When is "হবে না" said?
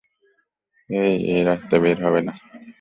2.05-2.33